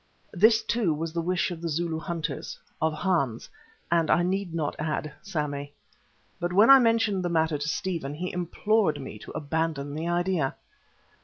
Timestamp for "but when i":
6.39-6.79